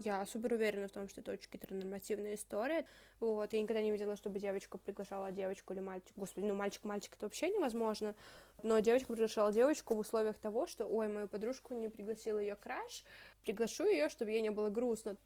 [0.00, 2.86] Я супер уверена в том, что это очень гетеронормативная история.
[3.18, 6.12] Вот, я никогда не видела, чтобы девочка приглашала девочку или мальчик.
[6.14, 8.14] Господи, ну мальчик-мальчик это вообще невозможно.
[8.62, 13.04] Но девочка приглашала девочку в условиях того, что, ой, мою подружку не пригласила ее краш,
[13.42, 15.16] приглашу ее, чтобы ей не было грустно.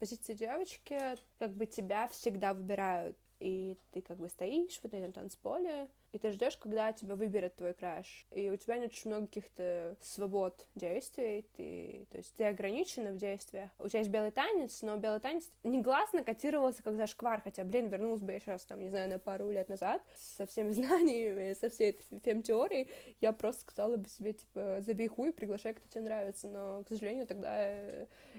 [0.00, 1.00] Позиция девочки,
[1.38, 6.30] как бы тебя всегда выбирают и ты как бы стоишь в этом танцполе, и ты
[6.32, 8.26] ждешь, когда тебя выберет твой краш.
[8.30, 13.16] И у тебя нет очень много каких-то свобод действий, ты, то есть ты ограничена в
[13.16, 13.70] действиях.
[13.78, 18.22] У тебя есть белый танец, но белый танец негласно котировался как зашквар, хотя, блин, вернулась
[18.22, 21.90] бы я сейчас, там, не знаю, на пару лет назад со всеми знаниями, со всей
[21.90, 22.88] этой фем-теорией,
[23.20, 27.26] я просто сказала бы себе, типа, забей хуй, приглашай, кто тебе нравится, но, к сожалению,
[27.26, 27.68] тогда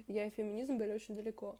[0.07, 1.59] я и феминизм были очень далеко.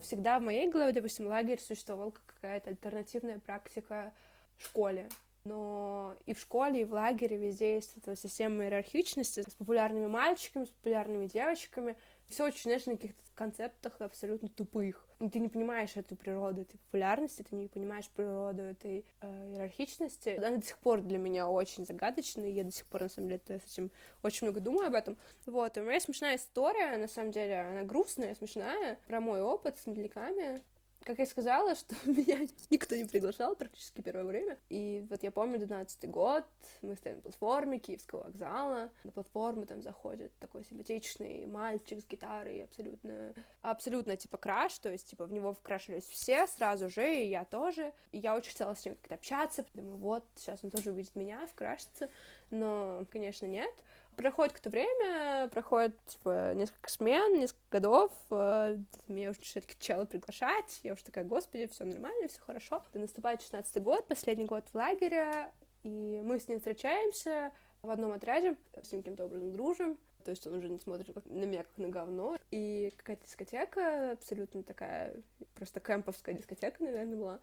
[0.00, 4.12] Всегда в моей голове, допустим, лагерь существовал как какая-то альтернативная практика
[4.56, 5.08] в школе.
[5.44, 10.64] Но и в школе, и в лагере везде есть эта система иерархичности с популярными мальчиками,
[10.64, 11.96] с популярными девочками.
[12.30, 15.04] Все очень, знаешь, на каких-то концептах абсолютно тупых.
[15.18, 20.30] И ты не понимаешь эту природу этой популярности, ты не понимаешь природу этой э, иерархичности.
[20.38, 23.28] Она до сих пор для меня очень загадочна, и я до сих пор, на самом
[23.28, 23.90] деле, с этим
[24.22, 25.18] очень много думаю об этом.
[25.46, 29.78] Вот, и у меня смешная история, на самом деле, она грустная, смешная, про мой опыт
[29.78, 30.62] с медляками
[31.04, 34.58] как я сказала, что меня никто не приглашал практически первое время.
[34.68, 36.44] И вот я помню, 12 год,
[36.82, 38.90] мы стоим на платформе Киевского вокзала.
[39.04, 45.08] На платформу там заходит такой симпатичный мальчик с гитарой, абсолютно, абсолютно типа краш, то есть
[45.08, 47.92] типа в него вкрашивались все сразу же, и я тоже.
[48.12, 51.46] И я очень хотела с ним как-то общаться, думаю, вот, сейчас он тоже увидит меня,
[51.46, 52.08] вкрашится.
[52.50, 53.72] Но, конечно, нет.
[54.20, 58.76] Проходит какое-то время, проходит, типа, несколько смен, несколько годов, э,
[59.08, 62.84] меня уже начинает чело приглашать, я уже такая, господи, все нормально, все хорошо.
[62.92, 65.50] И наступает 16 год, последний год в лагере,
[65.84, 70.46] и мы с ним встречаемся в одном отряде, с ним каким-то образом дружим, то есть
[70.46, 72.36] он уже не смотрит на меня как на говно.
[72.50, 75.14] И какая-то дискотека, абсолютно такая,
[75.54, 77.38] просто кемповская дискотека, наверное, была.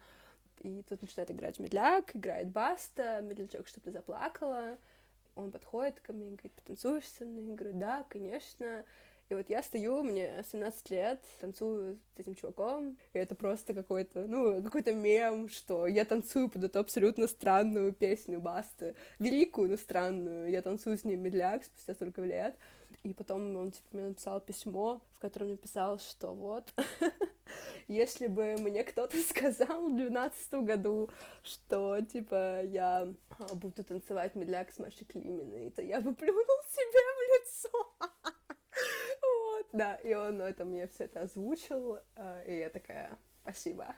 [0.60, 4.78] И тут начинает играть медляк, играет баста, медлячок что-то заплакала
[5.38, 7.44] он подходит ко мне и говорит, потанцуешь со мной?
[7.44, 8.84] Я говорю, да, конечно.
[9.28, 14.26] И вот я стою, мне 17 лет, танцую с этим чуваком, и это просто какой-то,
[14.26, 20.50] ну, какой-то мем, что я танцую под эту абсолютно странную песню Басты, великую, но странную.
[20.50, 22.56] Я танцую с ним медляк спустя столько лет.
[23.02, 26.72] И потом он, типа, мне написал письмо, в котором написал, что вот,
[27.88, 31.10] если бы мне кто-то сказал в двенадцатом году,
[31.42, 37.00] что, типа, я а, буду танцевать медляк с Машей Климиной, то я бы плюнул себе
[37.16, 37.96] в лицо.
[39.20, 43.96] Вот, да, и он это мне все это озвучил, а, и я такая, спасибо.